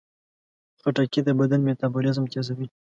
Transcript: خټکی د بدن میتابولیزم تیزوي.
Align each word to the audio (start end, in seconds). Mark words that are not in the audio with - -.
خټکی 0.81 1.19
د 1.23 1.29
بدن 1.39 1.59
میتابولیزم 1.67 2.25
تیزوي. 2.33 2.67